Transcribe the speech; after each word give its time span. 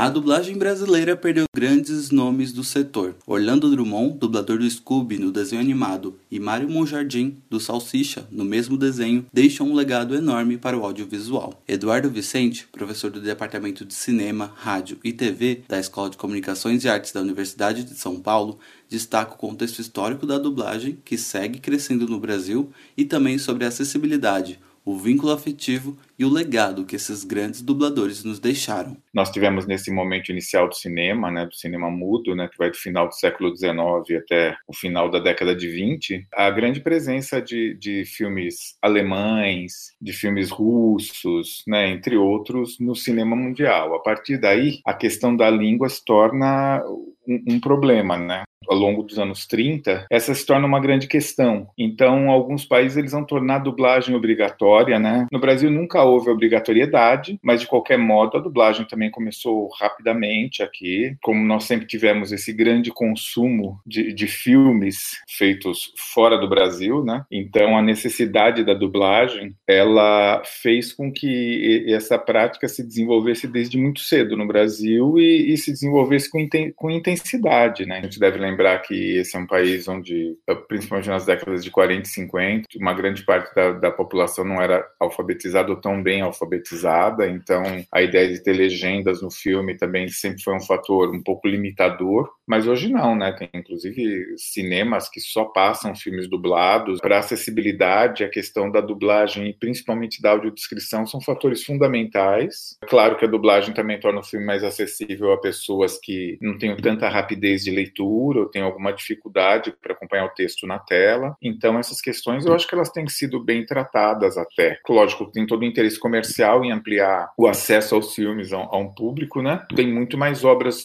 A 0.00 0.08
dublagem 0.08 0.56
brasileira 0.56 1.14
perdeu 1.14 1.44
grandes 1.54 2.10
nomes 2.10 2.54
do 2.54 2.64
setor. 2.64 3.16
Orlando 3.26 3.70
Drummond, 3.70 4.16
dublador 4.16 4.56
do 4.56 4.70
Scooby 4.70 5.18
no 5.18 5.30
desenho 5.30 5.60
animado, 5.60 6.18
e 6.30 6.40
Mário 6.40 6.70
Monjardim, 6.70 7.36
do 7.50 7.60
Salsicha, 7.60 8.26
no 8.30 8.42
mesmo 8.42 8.78
desenho, 8.78 9.26
deixam 9.30 9.68
um 9.68 9.74
legado 9.74 10.14
enorme 10.14 10.56
para 10.56 10.74
o 10.74 10.86
audiovisual. 10.86 11.62
Eduardo 11.68 12.08
Vicente, 12.08 12.66
professor 12.72 13.10
do 13.10 13.20
Departamento 13.20 13.84
de 13.84 13.92
Cinema, 13.92 14.50
Rádio 14.56 14.96
e 15.04 15.12
TV 15.12 15.64
da 15.68 15.78
Escola 15.78 16.08
de 16.08 16.16
Comunicações 16.16 16.82
e 16.82 16.88
Artes 16.88 17.12
da 17.12 17.20
Universidade 17.20 17.84
de 17.84 17.92
São 17.92 18.18
Paulo, 18.18 18.58
destaca 18.88 19.34
o 19.34 19.36
contexto 19.36 19.80
histórico 19.80 20.24
da 20.24 20.38
dublagem, 20.38 20.98
que 21.04 21.18
segue 21.18 21.58
crescendo 21.58 22.08
no 22.08 22.18
Brasil, 22.18 22.70
e 22.96 23.04
também 23.04 23.36
sobre 23.36 23.66
a 23.66 23.68
acessibilidade, 23.68 24.58
o 24.90 24.96
vínculo 24.96 25.32
afetivo 25.32 25.96
e 26.18 26.24
o 26.24 26.28
legado 26.28 26.84
que 26.84 26.96
esses 26.96 27.22
grandes 27.22 27.62
dubladores 27.62 28.24
nos 28.24 28.40
deixaram. 28.40 28.96
Nós 29.14 29.30
tivemos 29.30 29.64
nesse 29.66 29.90
momento 29.90 30.30
inicial 30.30 30.68
do 30.68 30.74
cinema, 30.74 31.30
né, 31.30 31.46
do 31.46 31.54
cinema 31.54 31.88
mudo, 31.88 32.34
né, 32.34 32.48
que 32.48 32.58
vai 32.58 32.70
do 32.70 32.76
final 32.76 33.06
do 33.06 33.14
século 33.14 33.56
XIX 33.56 33.70
até 34.18 34.56
o 34.66 34.74
final 34.74 35.08
da 35.08 35.20
década 35.20 35.54
de 35.54 35.68
20, 35.68 36.26
a 36.34 36.50
grande 36.50 36.80
presença 36.80 37.40
de, 37.40 37.74
de 37.74 38.04
filmes 38.04 38.76
alemães, 38.82 39.94
de 40.00 40.12
filmes 40.12 40.50
russos, 40.50 41.62
né, 41.68 41.88
entre 41.88 42.16
outros, 42.16 42.78
no 42.80 42.96
cinema 42.96 43.36
mundial. 43.36 43.94
A 43.94 44.00
partir 44.00 44.38
daí, 44.38 44.80
a 44.84 44.92
questão 44.92 45.36
da 45.36 45.48
língua 45.48 45.88
se 45.88 46.04
torna 46.04 46.82
um, 47.26 47.54
um 47.54 47.60
problema, 47.60 48.16
né? 48.16 48.42
Ao 48.70 48.78
longo 48.78 49.02
dos 49.02 49.18
anos 49.18 49.46
30, 49.46 50.06
essa 50.08 50.32
se 50.32 50.46
torna 50.46 50.66
uma 50.66 50.80
grande 50.80 51.08
questão. 51.08 51.66
Então, 51.76 52.30
alguns 52.30 52.64
países 52.64 52.96
eles 52.96 53.10
vão 53.10 53.24
tornar 53.24 53.56
a 53.56 53.58
dublagem 53.58 54.14
obrigatória, 54.14 54.96
né? 54.98 55.26
No 55.32 55.40
Brasil 55.40 55.68
nunca 55.68 56.04
houve 56.04 56.30
obrigatoriedade, 56.30 57.38
mas 57.42 57.60
de 57.60 57.66
qualquer 57.66 57.98
modo 57.98 58.36
a 58.36 58.40
dublagem 58.40 58.86
também 58.86 59.10
começou 59.10 59.68
rapidamente 59.80 60.62
aqui. 60.62 61.16
Como 61.20 61.44
nós 61.44 61.64
sempre 61.64 61.86
tivemos 61.86 62.30
esse 62.30 62.52
grande 62.52 62.92
consumo 62.92 63.80
de, 63.84 64.12
de 64.12 64.28
filmes 64.28 65.18
feitos 65.28 65.92
fora 66.14 66.38
do 66.38 66.48
Brasil, 66.48 67.04
né? 67.04 67.24
Então 67.30 67.76
a 67.76 67.82
necessidade 67.82 68.62
da 68.62 68.74
dublagem 68.74 69.52
ela 69.66 70.42
fez 70.44 70.92
com 70.92 71.12
que 71.12 71.86
essa 71.88 72.16
prática 72.16 72.68
se 72.68 72.86
desenvolvesse 72.86 73.48
desde 73.48 73.76
muito 73.76 74.00
cedo 74.00 74.36
no 74.36 74.46
Brasil 74.46 75.18
e, 75.18 75.52
e 75.52 75.56
se 75.56 75.72
desenvolvesse 75.72 76.30
com, 76.30 76.46
com 76.76 76.90
intensidade, 76.90 77.84
né? 77.84 77.98
A 77.98 78.02
gente 78.02 78.20
deve 78.20 78.38
lembrar 78.38 78.59
que 78.78 79.16
esse 79.16 79.36
é 79.36 79.38
um 79.38 79.46
país 79.46 79.88
onde, 79.88 80.36
principalmente 80.68 81.08
nas 81.08 81.24
décadas 81.24 81.64
de 81.64 81.70
40 81.70 82.02
e 82.02 82.10
50, 82.10 82.68
uma 82.76 82.94
grande 82.94 83.24
parte 83.24 83.54
da, 83.54 83.72
da 83.72 83.90
população 83.90 84.44
não 84.44 84.60
era 84.60 84.86
alfabetizada 84.98 85.70
ou 85.70 85.80
tão 85.80 86.02
bem 86.02 86.20
alfabetizada, 86.20 87.28
então 87.28 87.62
a 87.92 88.02
ideia 88.02 88.28
de 88.28 88.42
ter 88.42 88.52
legendas 88.52 89.22
no 89.22 89.30
filme 89.30 89.76
também 89.76 90.08
sempre 90.08 90.42
foi 90.42 90.54
um 90.54 90.60
fator 90.60 91.10
um 91.14 91.22
pouco 91.22 91.48
limitador, 91.48 92.30
mas 92.46 92.66
hoje 92.66 92.88
não, 92.88 93.14
né? 93.14 93.32
Tem 93.32 93.48
inclusive 93.54 94.34
cinemas 94.36 95.08
que 95.08 95.20
só 95.20 95.44
passam 95.44 95.94
filmes 95.94 96.28
dublados. 96.28 97.00
Para 97.00 97.18
acessibilidade, 97.18 98.24
a 98.24 98.28
questão 98.28 98.70
da 98.70 98.80
dublagem 98.80 99.48
e 99.48 99.54
principalmente 99.54 100.20
da 100.20 100.32
audiodescrição 100.32 101.06
são 101.06 101.20
fatores 101.20 101.64
fundamentais. 101.64 102.76
Claro 102.88 103.16
que 103.16 103.24
a 103.24 103.28
dublagem 103.28 103.72
também 103.72 104.00
torna 104.00 104.20
o 104.20 104.24
filme 104.24 104.44
mais 104.44 104.64
acessível 104.64 105.32
a 105.32 105.40
pessoas 105.40 105.98
que 105.98 106.38
não 106.40 106.58
têm 106.58 106.76
tanta 106.76 107.08
rapidez 107.08 107.62
de 107.62 107.70
leitura 107.70 108.49
têm 108.50 108.62
alguma 108.62 108.92
dificuldade 108.92 109.74
para 109.80 109.92
acompanhar 109.92 110.26
o 110.26 110.34
texto 110.34 110.66
na 110.66 110.78
tela. 110.78 111.36
Então 111.42 111.78
essas 111.78 112.00
questões 112.00 112.44
eu 112.44 112.54
acho 112.54 112.66
que 112.66 112.74
elas 112.74 112.90
têm 112.90 113.06
sido 113.08 113.42
bem 113.42 113.64
tratadas 113.64 114.36
até. 114.36 114.78
Lógico, 114.88 115.30
tem 115.30 115.46
todo 115.46 115.62
o 115.62 115.64
interesse 115.64 115.98
comercial 115.98 116.64
em 116.64 116.72
ampliar 116.72 117.30
o 117.36 117.46
acesso 117.46 117.94
aos 117.94 118.14
filmes 118.14 118.52
a, 118.52 118.58
a 118.58 118.76
um 118.76 118.92
público, 118.92 119.42
né? 119.42 119.64
Tem 119.74 119.92
muito 119.92 120.18
mais 120.18 120.44
obras 120.44 120.84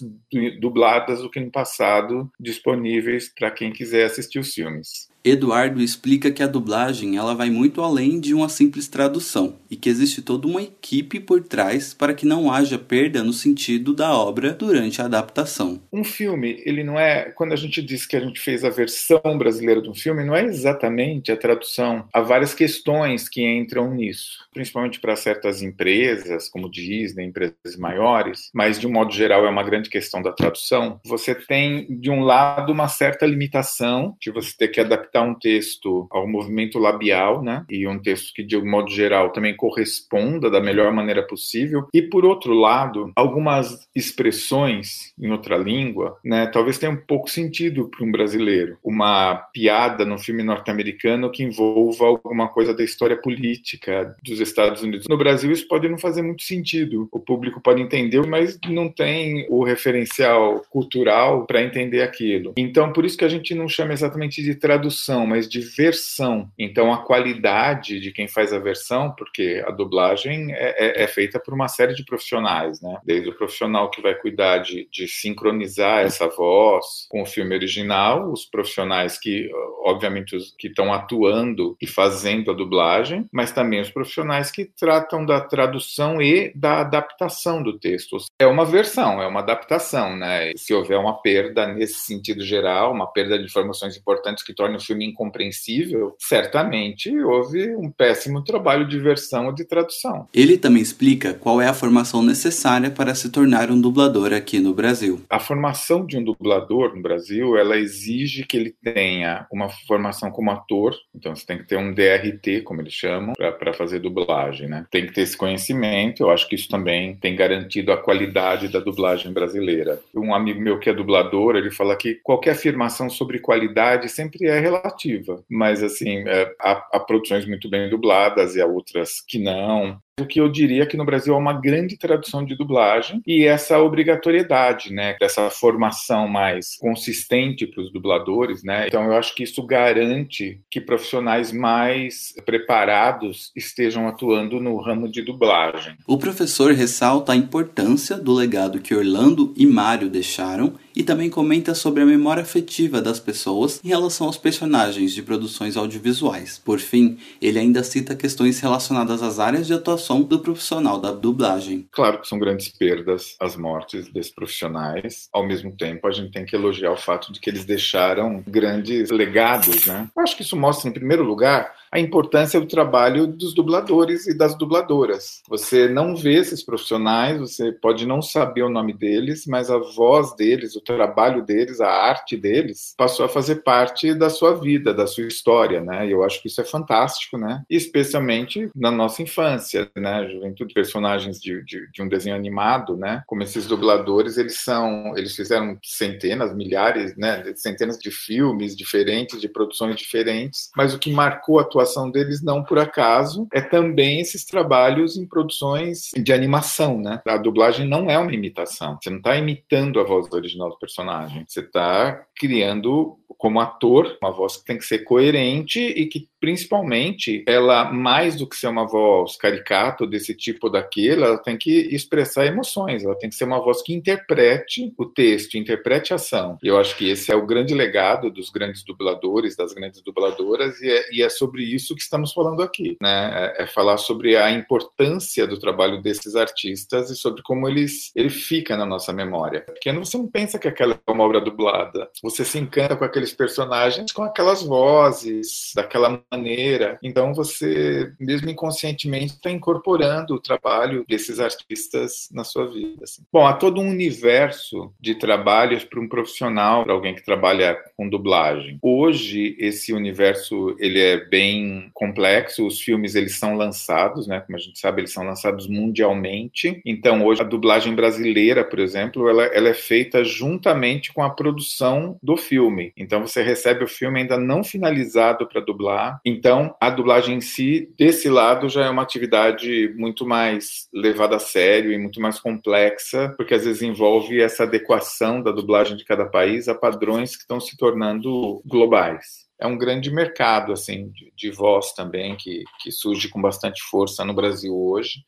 dubladas 0.60 1.22
do 1.22 1.30
que 1.30 1.40
no 1.40 1.52
passado 1.52 2.30
disponíveis 2.40 3.34
para 3.34 3.52
quem 3.52 3.72
quiser 3.72 4.06
assistir 4.06 4.40
os 4.40 4.54
filmes. 4.54 5.10
Eduardo 5.26 5.82
explica 5.82 6.30
que 6.30 6.44
a 6.44 6.48
dublagem 6.48 7.18
ela 7.18 7.34
vai 7.34 7.50
muito 7.50 7.82
além 7.82 8.20
de 8.20 8.36
uma 8.36 8.48
simples 8.48 8.88
tradução 8.88 9.56
e 9.72 9.76
que 9.76 9.90
existe 9.90 10.22
toda 10.22 10.48
uma 10.48 10.62
equipe 10.62 11.20
por 11.20 11.42
trás 11.42 11.96
para 11.96 12.14
que 12.14 12.28
não 12.28 12.52
haja 12.52 12.78
perda 12.78 13.24
no 13.24 13.34
sentido 13.34 13.92
da 13.96 14.16
obra 14.16 14.54
durante 14.54 15.02
a 15.02 15.06
adaptação. 15.06 15.82
Um 15.92 16.04
filme, 16.04 16.62
ele 16.64 16.84
não 16.84 17.00
é, 17.00 17.32
quando 17.32 17.54
a 17.54 17.56
gente 17.56 17.82
diz 17.82 18.06
que 18.06 18.16
a 18.16 18.20
gente 18.20 18.40
fez 18.40 18.64
a 18.64 18.70
versão 18.70 19.20
brasileira 19.36 19.82
de 19.82 19.90
um 19.90 19.96
filme, 19.96 20.24
não 20.24 20.36
é 20.36 20.46
exatamente 20.46 21.32
a 21.32 21.38
tradução. 21.38 22.08
Há 22.14 22.22
várias 22.22 22.54
questões 22.54 23.28
que 23.28 23.44
entram 23.44 23.96
nisso, 23.96 24.48
principalmente 24.54 25.00
para 25.00 25.16
certas 25.16 25.64
empresas, 25.64 26.48
como 26.48 26.70
Disney, 26.70 27.26
empresas 27.26 27.76
maiores, 27.80 28.52
mas 28.54 28.80
de 28.80 28.86
um 28.86 28.92
modo 28.92 29.12
geral 29.12 29.44
é 29.44 29.50
uma 29.50 29.64
grande 29.64 29.90
questão 29.90 30.22
da 30.22 30.32
tradução. 30.32 31.00
Você 31.04 31.34
tem 31.34 31.88
de 32.00 32.12
um 32.12 32.20
lado 32.20 32.72
uma 32.72 32.88
certa 32.88 33.26
limitação 33.26 34.16
de 34.22 34.30
você 34.30 34.54
ter 34.56 34.68
que 34.68 34.80
adaptar 34.80 35.15
adaptar 35.16 35.22
um 35.22 35.34
texto 35.34 36.08
ao 36.12 36.28
movimento 36.28 36.78
labial, 36.78 37.42
né? 37.42 37.66
E 37.70 37.88
um 37.88 37.98
texto 37.98 38.34
que, 38.34 38.44
de 38.44 38.58
um 38.58 38.70
modo 38.70 38.92
geral, 38.92 39.32
também 39.32 39.56
corresponda 39.56 40.50
da 40.50 40.60
melhor 40.60 40.92
maneira 40.92 41.24
possível. 41.24 41.88
E, 41.94 42.02
por 42.02 42.26
outro 42.26 42.54
lado, 42.54 43.12
algumas 43.16 43.88
expressões 43.96 45.14
em 45.20 45.32
outra 45.32 45.58
língua, 45.58 46.18
né? 46.24 46.48
Talvez 46.48 46.78
tenha 46.78 46.92
um 46.92 46.98
pouco 46.98 47.30
sentido 47.30 47.90
para 47.90 48.06
um 48.06 48.12
brasileiro. 48.12 48.78
Uma 48.84 49.36
piada 49.54 50.06
no 50.06 50.18
filme 50.18 50.44
norte-americano 50.44 51.32
que 51.32 51.44
envolva 51.44 52.06
alguma 52.06 52.48
coisa 52.50 52.74
da 52.74 52.84
história 52.84 53.16
política 53.16 54.16
dos 54.24 54.40
Estados 54.40 54.82
Unidos. 54.82 55.08
No 55.08 55.18
Brasil, 55.18 55.52
isso 55.52 55.68
pode 55.68 55.88
não 55.88 55.98
fazer 55.98 56.22
muito 56.22 56.44
sentido. 56.44 57.08
O 57.12 57.20
público 57.20 57.62
pode 57.62 57.82
entender, 57.82 58.26
mas 58.28 58.60
não 58.68 58.90
tem 58.90 59.46
o 59.50 59.64
referencial 59.64 60.64
cultural 60.70 61.46
para 61.46 61.62
entender 61.62 62.02
aquilo. 62.02 62.54
Então, 62.58 62.92
por 62.92 63.06
isso 63.06 63.18
que 63.18 63.26
a 63.26 63.30
gente 63.30 63.54
não 63.54 63.68
chama 63.68 63.94
exatamente 63.94 64.42
de 64.42 64.56
tradução 64.56 65.05
tradução, 65.06 65.26
mas 65.26 65.48
de 65.48 65.60
versão. 65.60 66.50
Então, 66.58 66.92
a 66.92 67.04
qualidade 67.04 68.00
de 68.00 68.12
quem 68.12 68.28
faz 68.28 68.52
a 68.52 68.60
versão, 68.60 69.14
porque 69.16 69.64
a 69.66 69.72
dublagem 69.72 70.52
é, 70.54 71.02
é, 71.02 71.04
é 71.04 71.08
feita 71.08 71.40
por 71.40 71.54
uma 71.54 71.68
série 71.68 71.94
de 71.94 72.04
profissionais, 72.04 72.82
né? 72.82 72.98
Desde 73.04 73.30
o 73.30 73.38
profissional 73.38 73.90
que 73.90 74.02
vai 74.02 74.16
cuidar 74.16 74.60
de, 74.60 74.88
de 74.92 75.08
sincronizar 75.08 76.00
essa 76.00 76.28
voz 76.28 76.86
com 77.10 77.22
o 77.22 77.26
filme 77.26 77.56
original, 77.56 78.32
os 78.32 78.46
profissionais 78.46 79.20
que, 79.20 79.50
obviamente, 79.84 80.36
os, 80.36 80.54
que 80.58 80.68
estão 80.68 80.92
atuando 80.94 81.78
e 81.82 81.88
fazendo 81.88 82.52
a 82.52 82.54
dublagem, 82.54 83.26
mas 83.32 83.52
também 83.52 83.82
os 83.82 83.92
profissionais 83.92 84.52
que 84.52 84.66
tratam 84.66 85.26
da 85.26 85.40
tradução 85.40 86.22
e 86.22 86.52
da 86.56 86.82
adaptação 86.82 87.62
do 87.62 87.78
texto. 87.78 88.18
É 88.40 88.48
uma 88.48 88.66
versão, 88.66 89.22
é 89.22 89.28
uma 89.28 89.42
adaptação, 89.42 90.16
né? 90.16 90.52
Se 90.56 90.74
houver 90.74 90.98
uma 90.98 91.22
perda 91.22 91.68
nesse 91.68 92.00
sentido 92.06 92.44
geral, 92.44 92.92
uma 92.92 93.12
perda 93.12 93.38
de 93.38 93.46
informações 93.46 93.98
importantes 93.98 94.44
que 94.44 94.54
torne 94.54 94.78
o 94.78 94.80
filme 94.80 94.95
filme 94.96 95.06
incompreensível, 95.06 96.16
certamente 96.18 97.16
houve 97.20 97.76
um 97.76 97.92
péssimo 97.92 98.44
trabalho 98.44 98.88
de 98.88 98.98
versão 98.98 99.48
ou 99.48 99.52
de 99.52 99.66
tradução. 99.66 100.28
Ele 100.34 100.58
também 100.58 100.82
explica 100.82 101.34
qual 101.34 101.62
é 101.62 101.68
a 101.68 101.74
formação 101.74 102.24
necessária 102.24 102.90
para 102.90 103.14
se 103.14 103.30
tornar 103.30 103.70
um 103.70 103.80
dublador 103.80 104.34
aqui 104.34 104.60
no 104.60 104.74
Brasil. 104.74 105.22
A 105.30 105.40
formação 105.40 106.06
de 106.06 106.18
um 106.18 106.24
dublador 106.24 106.96
no 106.96 107.02
Brasil, 107.02 107.58
ela 107.58 107.78
exige 107.78 108.46
que 108.46 108.56
ele 108.56 108.76
tenha 108.82 109.46
uma 109.52 109.70
formação 109.88 110.32
como 110.32 110.52
ator, 110.52 110.96
então 111.14 111.36
você 111.36 111.46
tem 111.46 111.58
que 111.58 111.68
ter 111.68 111.78
um 111.78 111.94
DRT, 111.94 112.62
como 112.64 112.82
eles 112.82 112.94
chamam, 112.94 113.34
para 113.60 113.74
fazer 113.74 114.00
dublagem, 114.00 114.70
né? 114.70 114.86
Tem 114.90 115.06
que 115.06 115.14
ter 115.14 115.22
esse 115.22 115.36
conhecimento, 115.36 116.24
eu 116.24 116.32
acho 116.32 116.48
que 116.48 116.56
isso 116.56 116.70
também 116.70 117.16
tem 117.16 117.36
garantido 117.36 117.92
a 117.92 117.98
qualidade 117.98 118.70
da 118.70 118.80
dublagem 118.80 119.34
brasileira. 119.34 120.00
Um 120.14 120.34
amigo 120.34 120.62
meu 120.62 120.80
que 120.80 120.90
é 120.90 120.94
dublador, 120.94 121.56
ele 121.56 121.72
fala 121.72 121.96
que 121.96 122.16
qualquer 122.24 122.52
afirmação 122.52 123.10
sobre 123.10 123.40
qualidade 123.40 124.08
sempre 124.10 124.48
é 124.48 124.60
relativa 124.78 125.44
mas 125.50 125.84
assim, 125.84 126.28
é, 126.28 126.54
há, 126.60 126.72
há 126.94 127.00
produções 127.00 127.46
muito 127.46 127.70
bem 127.70 127.90
dubladas 127.90 128.56
e 128.56 128.62
há 128.62 128.66
outras 128.66 129.22
que 129.28 129.40
não. 129.40 130.00
O 130.18 130.26
que 130.26 130.40
eu 130.40 130.50
diria 130.50 130.84
é 130.84 130.86
que 130.86 130.96
no 130.96 131.04
Brasil 131.04 131.36
há 131.36 131.38
uma 131.38 131.52
grande 131.52 131.98
tradução 131.98 132.46
de 132.46 132.56
dublagem 132.56 133.22
e 133.28 133.44
essa 133.44 133.78
obrigatoriedade, 133.80 134.94
né, 134.94 135.14
dessa 135.20 135.50
formação 135.50 136.26
mais 136.26 136.78
consistente 136.78 137.68
para 137.68 137.84
os 137.84 137.92
dubladores, 137.92 138.64
né? 138.64 138.88
Então 138.88 139.04
eu 139.04 139.12
acho 139.12 139.36
que 139.36 139.44
isso 139.44 139.62
garante 139.66 140.62
que 140.72 140.80
profissionais 140.80 141.52
mais 141.52 142.34
preparados 142.46 143.52
estejam 143.54 144.08
atuando 144.08 144.58
no 144.62 144.78
ramo 144.78 145.12
de 145.12 145.22
dublagem. 145.22 145.98
O 146.08 146.18
professor 146.18 146.72
ressalta 146.72 147.34
a 147.34 147.36
importância 147.36 148.16
do 148.16 148.32
legado 148.34 148.80
que 148.80 148.96
Orlando 148.96 149.54
e 149.58 149.66
Mário 149.66 150.10
deixaram 150.10 150.76
e 150.96 151.04
também 151.04 151.30
comenta 151.30 151.76
sobre 151.76 152.04
a 152.04 152.06
memória 152.06 152.42
afetiva 152.42 153.02
das 153.02 153.20
pessoas 153.20 153.82
em 153.84 153.90
relação 153.90 154.28
aos 154.28 154.38
personagens 154.38 155.14
de 155.14 155.22
produções 155.22 155.76
audiovisuais. 155.76 156.62
Por 156.64 156.80
fim, 156.80 157.18
ele 157.42 157.60
ainda 157.60 157.84
cita 157.84 158.16
questões 158.16 158.62
relacionadas 158.62 159.22
às 159.22 159.40
áreas 159.40 159.68
de 159.68 159.74
atuação 159.74 160.05
som 160.06 160.22
do 160.22 160.40
profissional 160.40 161.00
da 161.00 161.12
dublagem. 161.12 161.88
Claro 161.92 162.22
que 162.22 162.28
são 162.28 162.38
grandes 162.38 162.70
perdas 162.70 163.36
as 163.40 163.56
mortes 163.56 164.08
desses 164.12 164.32
profissionais. 164.32 165.28
Ao 165.34 165.46
mesmo 165.46 165.72
tempo, 165.76 166.08
a 166.08 166.12
gente 166.12 166.32
tem 166.32 166.46
que 166.46 166.56
elogiar 166.56 166.92
o 166.92 166.98
fato 166.98 167.34
de 167.34 167.40
que 167.40 167.50
eles 167.50 167.66
deixaram 167.66 168.44
grandes 168.48 169.10
legados, 169.10 169.86
né? 169.86 170.08
Eu 170.16 170.24
acho 170.24 170.36
que 170.36 170.44
isso 170.44 170.56
mostra, 170.56 170.90
em 170.90 170.94
primeiro 170.94 171.24
lugar, 171.24 171.74
a 171.96 172.00
importância 172.00 172.60
do 172.60 172.68
trabalho 172.68 173.26
dos 173.26 173.54
dubladores 173.54 174.28
e 174.28 174.38
das 174.38 174.58
dubladoras. 174.58 175.42
Você 175.48 175.88
não 175.88 176.16
vê 176.16 176.34
esses 176.36 176.64
profissionais, 176.64 177.40
você 177.40 177.72
pode 177.72 178.06
não 178.06 178.22
saber 178.22 178.64
o 178.64 178.70
nome 178.70 178.94
deles, 178.94 179.46
mas 179.48 179.72
a 179.72 179.78
voz 179.78 180.36
deles, 180.36 180.76
o 180.76 180.82
trabalho 180.82 181.44
deles, 181.46 181.80
a 181.80 181.90
arte 181.90 182.36
deles 182.36 182.94
passou 182.98 183.26
a 183.26 183.30
fazer 183.30 183.64
parte 183.64 184.14
da 184.14 184.30
sua 184.30 184.56
vida, 184.56 184.94
da 184.94 185.08
sua 185.08 185.26
história, 185.26 185.80
né? 185.80 186.06
E 186.08 186.12
eu 186.12 186.24
acho 186.24 186.42
que 186.42 186.48
isso 186.48 186.60
é 186.60 186.66
fantástico, 186.66 187.38
né? 187.38 187.64
especialmente 187.70 188.70
na 188.76 188.92
nossa 188.92 189.22
infância, 189.22 189.90
né? 189.96 190.28
Juventude, 190.30 190.74
personagens 190.74 191.40
de, 191.40 191.64
de, 191.64 191.90
de 191.92 192.02
um 192.02 192.08
desenho 192.08 192.36
animado, 192.36 192.98
né? 192.98 193.24
Como 193.26 193.44
esses 193.44 193.68
dubladores, 193.68 194.38
eles 194.38 194.60
são, 194.62 195.18
eles 195.18 195.36
fizeram 195.36 195.78
centenas, 195.82 196.54
milhares, 196.54 197.16
né? 197.16 197.54
Centenas 197.56 197.98
de 197.98 198.12
filmes 198.12 198.76
diferentes, 198.76 199.40
de 199.40 199.48
produções 199.48 199.96
diferentes, 199.96 200.70
mas 200.76 200.94
o 200.94 201.00
que 201.00 201.12
marcou 201.12 201.60
a 201.60 201.62
atuação 201.62 201.85
atuação 201.86 202.10
deles, 202.10 202.42
não 202.42 202.64
por 202.64 202.80
acaso, 202.80 203.48
é 203.54 203.62
também 203.62 204.20
esses 204.20 204.44
trabalhos 204.44 205.16
em 205.16 205.26
produções 205.26 206.10
de 206.16 206.34
animação, 206.34 207.00
né? 207.00 207.22
A 207.26 207.38
dublagem 207.38 207.88
não 207.88 208.10
é 208.10 208.18
uma 208.18 208.34
imitação. 208.34 208.98
Você 209.02 209.10
não 209.10 209.18
está 209.18 209.38
imitando 209.38 210.00
a 210.00 210.04
voz 210.04 210.28
original 210.32 210.70
do 210.70 210.80
personagem. 210.80 211.46
Você 211.48 211.62
está 211.62 212.26
criando 212.36 213.18
como 213.38 213.60
ator 213.60 214.18
uma 214.22 214.32
voz 214.32 214.58
que 214.58 214.66
tem 214.66 214.78
que 214.78 214.86
ser 214.86 215.00
coerente 215.00 215.80
e 215.80 216.08
que 216.08 216.28
principalmente 216.40 217.44
ela 217.48 217.92
mais 217.92 218.36
do 218.36 218.48
que 218.48 218.56
ser 218.56 218.68
uma 218.68 218.88
voz 218.88 219.36
caricata 219.36 220.06
desse 220.06 220.36
tipo 220.36 220.68
ou 220.68 220.72
daquele, 220.72 221.24
ela 221.24 221.38
tem 221.38 221.58
que 221.58 221.72
expressar 221.94 222.46
emoções, 222.46 223.04
ela 223.04 223.18
tem 223.18 223.30
que 223.30 223.36
ser 223.36 223.46
uma 223.46 223.60
voz 223.60 223.82
que 223.82 223.94
interprete 223.94 224.94
o 224.98 225.06
texto, 225.06 225.58
interprete 225.58 226.14
a 226.14 226.18
ação. 226.18 226.58
E 226.64 226.68
eu 226.68 226.78
acho 226.78 226.96
que 226.96 227.10
esse 227.10 227.32
é 227.32 227.36
o 227.36 227.46
grande 227.46 227.74
legado 227.74 228.30
dos 228.30 228.50
grandes 228.50 228.84
dubladores, 228.84 229.56
das 229.56 229.74
grandes 229.74 230.02
dubladoras 230.02 230.80
e 230.82 230.90
é, 230.90 231.06
e 231.12 231.24
é 231.24 231.30
sobre 231.30 231.64
isso 231.76 231.96
que 231.96 232.02
estamos 232.02 232.34
falando 232.34 232.62
aqui, 232.62 232.98
né? 233.02 233.54
É, 233.58 233.64
é, 233.64 233.68
falar 233.68 233.98
sobre 233.98 234.36
a 234.38 234.52
importância 234.52 235.48
do 235.48 235.60
trabalho 235.60 236.02
desses 236.02 236.36
artistas 236.36 237.10
e 237.10 237.16
sobre 237.16 237.42
como 237.44 237.68
eles 237.68 238.12
ele 238.16 238.30
fica 238.30 238.78
na 238.78 238.86
nossa 238.86 239.12
memória. 239.14 239.62
Porque 239.62 239.92
você 239.94 240.18
não 240.18 240.28
pensa 240.28 240.60
que 240.60 240.68
aquela 240.68 241.00
é 241.08 241.12
uma 241.12 241.24
obra 241.24 241.42
dublada, 241.42 242.10
você 242.22 242.44
se 242.44 242.58
encanta 242.58 242.96
com 242.96 243.04
aqueles 243.04 243.34
personagens 243.34 244.12
com 244.12 244.24
aquelas 244.24 244.64
vozes, 244.64 245.72
daquela 245.76 246.22
maneira. 246.32 246.98
Então 247.04 247.34
você, 247.34 248.14
mesmo 248.20 248.50
inconscientemente, 248.50 249.34
está 249.34 249.52
incorporando 249.52 250.36
o 250.36 250.40
trabalho 250.40 251.06
desses 251.08 251.40
artistas 251.40 252.30
na 252.32 252.44
sua 252.44 252.68
vida. 252.68 253.04
Assim. 253.04 253.24
Bom, 253.32 253.46
há 253.46 253.54
todo 253.54 253.82
um 253.82 253.90
universo 253.90 254.94
de 255.00 255.16
trabalhos 255.16 255.84
para 255.84 256.00
um 256.00 256.08
profissional, 256.08 256.84
para 256.84 256.94
alguém 256.94 257.16
que 257.16 257.26
trabalha 257.26 257.78
com 257.98 258.10
dublagem. 258.10 258.80
Hoje 258.82 259.56
esse 259.60 259.94
universo 259.94 260.76
ele 260.80 261.00
é 261.00 261.26
bem 261.26 261.55
complexo. 261.94 262.66
Os 262.66 262.80
filmes 262.80 263.16
eles 263.16 263.38
são 263.38 263.56
lançados, 263.56 264.28
né? 264.28 264.40
Como 264.42 264.58
a 264.58 264.60
gente 264.60 264.80
sabe, 264.80 265.02
eles 265.02 265.12
são 265.12 265.24
lançados 265.24 265.68
mundialmente. 265.68 266.82
Então 266.86 267.26
hoje 267.26 267.42
a 267.42 267.46
dublagem 267.46 267.94
brasileira, 267.96 268.64
por 268.64 268.80
exemplo, 268.80 269.30
ela, 269.30 269.46
ela 269.46 269.70
é 269.70 269.74
feita 269.74 270.24
juntamente 270.24 271.14
com 271.14 271.24
a 271.24 271.30
produção 271.30 272.18
do 272.22 272.38
filme. 272.38 272.94
Então 272.98 273.22
você 273.22 273.42
recebe 273.42 273.84
o 273.84 273.88
filme 273.88 274.22
ainda 274.22 274.38
não 274.38 274.64
finalizado 274.64 275.48
para 275.48 275.62
dublar. 275.62 276.20
Então 276.26 276.76
a 276.80 276.90
dublagem 276.90 277.38
em 277.38 277.42
si, 277.42 277.90
desse 277.98 278.30
lado, 278.30 278.70
já 278.70 278.86
é 278.86 278.90
uma 278.90 279.02
atividade 279.02 279.94
muito 279.96 280.26
mais 280.26 280.88
levada 280.94 281.36
a 281.36 281.40
sério 281.40 281.92
e 281.92 281.98
muito 281.98 282.22
mais 282.22 282.40
complexa, 282.40 283.34
porque 283.38 283.54
às 283.54 283.66
vezes 283.66 283.82
envolve 283.82 284.42
essa 284.42 284.64
adequação 284.64 285.42
da 285.42 285.52
dublagem 285.52 285.98
de 285.98 286.06
cada 286.06 286.26
país 286.26 286.68
a 286.68 286.76
padrões 286.76 287.36
que 287.36 287.42
estão 287.42 287.60
se 287.60 287.78
tornando 287.78 288.62
globais 288.66 289.45
é 289.60 289.68
um 289.68 289.78
grande 289.78 290.12
mercado 290.12 290.72
assim 290.72 291.10
de, 291.10 291.32
de 291.36 291.52
voz 291.52 291.94
também 291.94 292.36
que, 292.36 292.64
que 292.82 292.92
surge 292.92 293.30
com 293.30 293.42
bastante 293.42 293.82
força 293.84 294.26
no 294.26 294.34
Brasil 294.34 294.76
hoje. 294.76 295.24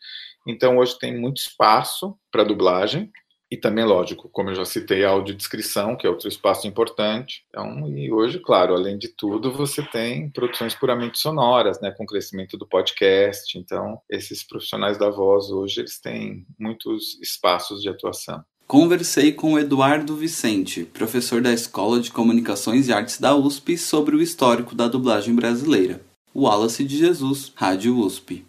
Então 0.45 0.77
hoje 0.77 0.97
tem 0.99 1.17
muito 1.17 1.37
espaço 1.37 2.17
para 2.31 2.43
dublagem 2.43 3.11
e 3.49 3.55
também, 3.55 3.85
lógico, 3.85 4.27
como 4.29 4.49
eu 4.49 4.55
já 4.55 4.65
citei, 4.65 5.05
a 5.05 5.09
audiodescrição, 5.09 5.95
que 5.95 6.05
é 6.05 6.09
outro 6.09 6.27
espaço 6.27 6.67
importante. 6.67 7.45
Então, 7.47 7.87
e 7.87 8.11
hoje, 8.11 8.39
claro, 8.39 8.73
além 8.73 8.97
de 8.97 9.07
tudo, 9.07 9.53
você 9.53 9.81
tem 9.81 10.29
produções 10.29 10.75
puramente 10.75 11.17
sonoras, 11.17 11.79
né, 11.79 11.91
com 11.91 12.03
o 12.03 12.07
crescimento 12.07 12.57
do 12.57 12.67
podcast. 12.67 13.57
Então, 13.57 14.01
esses 14.09 14.43
profissionais 14.43 14.97
da 14.97 15.09
voz 15.09 15.49
hoje, 15.49 15.79
eles 15.79 15.97
têm 15.97 16.45
muitos 16.59 17.17
espaços 17.21 17.81
de 17.81 17.87
atuação. 17.87 18.43
Conversei 18.67 19.31
com 19.31 19.57
Eduardo 19.57 20.13
Vicente, 20.13 20.83
professor 20.83 21.41
da 21.41 21.53
Escola 21.53 22.01
de 22.01 22.11
Comunicações 22.11 22.89
e 22.89 22.91
Artes 22.91 23.17
da 23.17 23.33
USP, 23.33 23.77
sobre 23.77 24.13
o 24.13 24.21
histórico 24.21 24.75
da 24.75 24.89
dublagem 24.89 25.33
brasileira. 25.33 26.01
Wallace 26.35 26.83
de 26.83 26.97
Jesus, 26.97 27.53
Rádio 27.55 27.97
USP. 27.97 28.45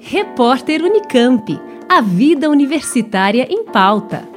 Repórter 0.00 0.82
Unicamp. 0.82 1.56
A 1.88 2.00
vida 2.00 2.50
universitária 2.50 3.46
em 3.48 3.64
pauta. 3.66 4.28